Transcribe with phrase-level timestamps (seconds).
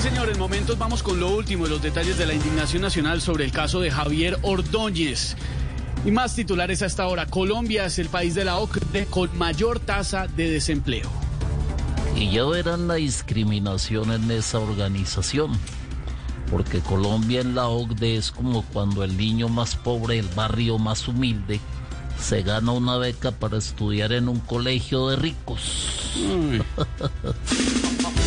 [0.00, 3.44] Sí, señores, momentos vamos con lo último de los detalles de la indignación nacional sobre
[3.44, 5.36] el caso de Javier Ordóñez.
[6.06, 7.26] Y más titulares a esta hora.
[7.26, 11.10] Colombia es el país de la OCDE con mayor tasa de desempleo.
[12.16, 15.52] Y ya verán la discriminación en esa organización.
[16.50, 21.08] Porque Colombia en la OCDE es como cuando el niño más pobre del barrio más
[21.08, 21.60] humilde
[22.18, 26.14] se gana una beca para estudiar en un colegio de ricos.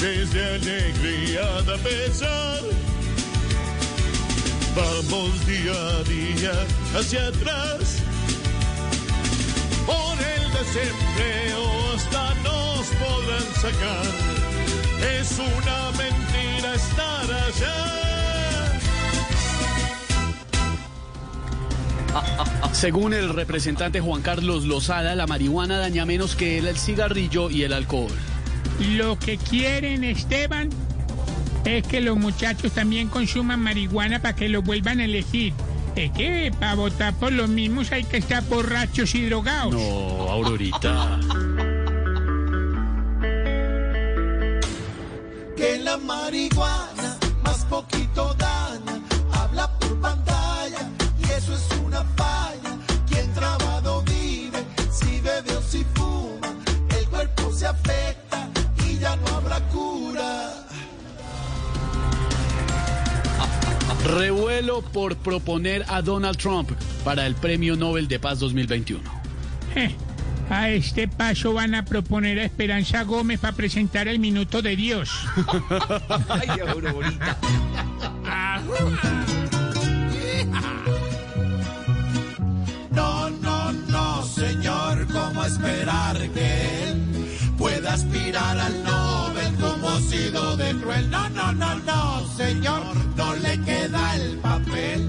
[0.00, 2.60] Desde alegría da pesar,
[4.76, 6.52] vamos día a día
[6.94, 8.02] hacia atrás.
[9.86, 14.06] Por el desempleo hasta nos podrán sacar.
[15.18, 17.96] Es una mentira estar allá.
[22.72, 27.72] Según el representante Juan Carlos Lozada, la marihuana daña menos que el cigarrillo y el
[27.72, 28.12] alcohol.
[28.80, 30.70] Lo que quieren, Esteban,
[31.64, 35.52] es que los muchachos también consuman marihuana para que lo vuelvan a elegir.
[35.94, 39.74] Es que para votar por los mismos hay que estar borrachos y drogados.
[39.74, 41.18] No, Aurorita.
[45.56, 48.55] que la marihuana más poquito daña.
[64.16, 66.70] Revuelo por proponer a Donald Trump
[67.04, 69.02] para el Premio Nobel de Paz 2021.
[69.74, 69.94] Eh,
[70.48, 75.10] A este paso van a proponer a Esperanza Gómez para presentar el Minuto de Dios.
[76.28, 76.48] Ay.
[82.92, 90.56] No, no, no, señor, ¿cómo esperar que él pueda aspirar al Nobel como ha sido
[90.56, 91.10] de cruel?
[91.10, 92.82] No, no, no, no, señor,
[93.16, 93.75] no le queda
[94.16, 95.00] el papel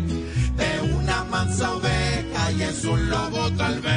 [0.57, 3.96] de una mansa oveja y es un lobo tal vez.